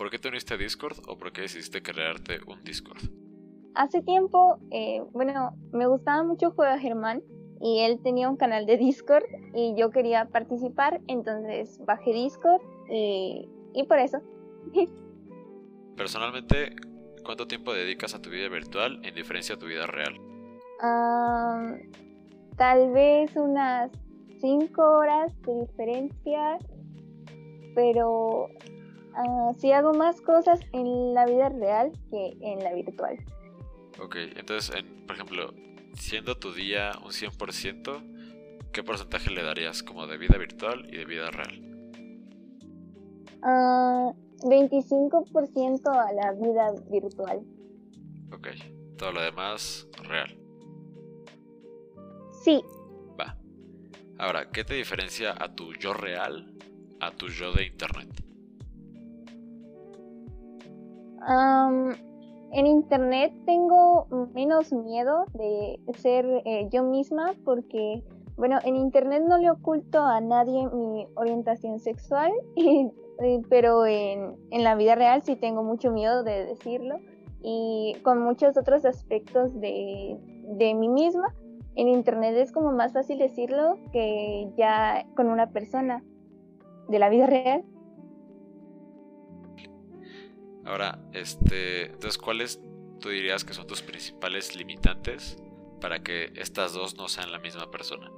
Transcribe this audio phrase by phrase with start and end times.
[0.00, 3.02] ¿Por qué te uniste a Discord o por qué decidiste crearte un Discord?
[3.74, 7.22] Hace tiempo, eh, bueno, me gustaba mucho jugar Germán
[7.60, 9.24] y él tenía un canal de Discord
[9.54, 14.22] y yo quería participar, entonces bajé Discord y, y por eso.
[15.98, 16.74] Personalmente,
[17.22, 20.14] ¿cuánto tiempo dedicas a tu vida virtual en diferencia a tu vida real?
[20.80, 21.74] Ah,
[22.56, 23.90] tal vez unas
[24.40, 26.56] 5 horas de diferencia,
[27.74, 28.48] pero
[29.16, 33.18] uh, sí hago más cosas en la vida real que en la virtual.
[34.02, 35.52] Ok, entonces, por ejemplo,
[35.94, 41.04] siendo tu día un 100%, ¿qué porcentaje le darías como de vida virtual y de
[41.04, 41.66] vida real?
[43.42, 47.42] 25% ah, a la vida virtual.
[48.32, 48.48] Ok,
[48.96, 50.36] todo lo demás real.
[52.42, 52.62] Sí.
[53.18, 53.36] Va.
[54.18, 56.54] Ahora, ¿qué te diferencia a tu yo real
[57.00, 58.08] a tu yo de internet?
[61.26, 68.02] En internet tengo menos miedo de ser eh, yo misma porque,
[68.36, 72.32] bueno, en internet no le oculto a nadie mi orientación sexual,
[73.48, 76.96] pero en, en la vida real sí tengo mucho miedo de decirlo
[77.42, 80.18] y con muchos otros aspectos de,
[80.56, 81.34] de mí misma
[81.76, 86.02] en internet es como más fácil decirlo que ya con una persona
[86.88, 87.64] de la vida real.
[90.70, 92.62] Ahora, este, entonces, ¿cuáles
[93.00, 95.36] tú dirías que son tus principales limitantes
[95.80, 98.08] para que estas dos no sean la misma persona?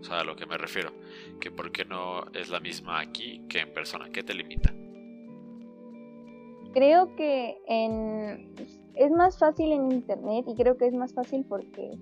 [0.00, 0.94] O sea, a lo que me refiero,
[1.40, 4.72] que por qué no es la misma aquí que en persona, ¿qué te limita?
[6.72, 8.54] Creo que en,
[8.94, 11.98] es más fácil en internet y creo que es más fácil porque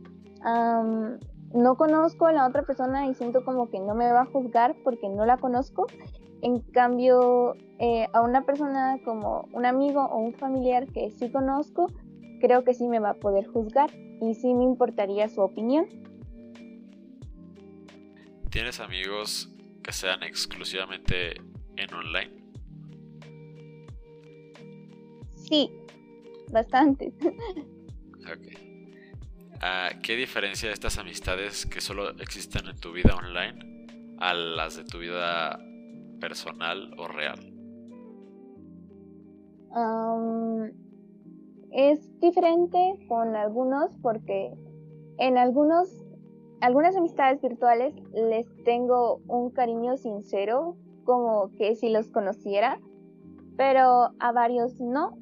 [1.55, 4.77] no conozco a la otra persona y siento como que no me va a juzgar
[4.85, 5.87] porque no la conozco.
[6.43, 11.91] En cambio, eh, a una persona como un amigo o un familiar que sí conozco,
[12.41, 13.91] creo que sí me va a poder juzgar
[14.21, 15.87] y sí me importaría su opinión.
[18.51, 19.53] ¿Tienes amigos
[19.83, 21.41] que sean exclusivamente
[21.77, 22.39] en online?
[25.35, 25.71] Sí,
[26.53, 27.15] bastantes.
[28.31, 28.69] Ok.
[30.03, 33.87] ¿Qué diferencia estas amistades que solo existen en tu vida online
[34.19, 35.59] a las de tu vida
[36.21, 37.55] personal o real?
[41.71, 44.53] es diferente con algunos porque
[45.19, 45.89] en algunos
[46.61, 52.81] algunas amistades virtuales les tengo un cariño sincero como que si los conociera
[53.57, 55.19] pero a varios no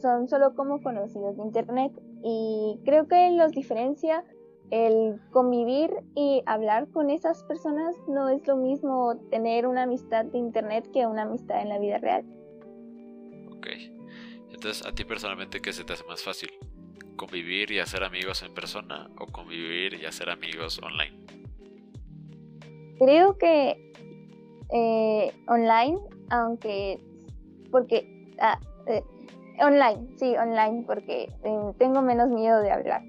[0.00, 1.92] son solo como conocidos de internet
[2.22, 4.24] y creo que los diferencia
[4.72, 10.38] el convivir y hablar con esas personas no es lo mismo tener una amistad de
[10.38, 12.24] internet que una amistad en la vida real.
[13.54, 13.66] Ok.
[14.50, 16.50] Entonces, ¿a ti personalmente qué se te hace más fácil?
[17.16, 21.22] ¿Convivir y hacer amigos en persona o convivir y hacer amigos online?
[22.98, 23.92] Creo que
[24.72, 25.98] eh, online,
[26.30, 26.98] aunque
[27.70, 29.02] porque ah, eh,
[29.60, 33.02] Online, sí, online, porque eh, tengo menos miedo de hablar.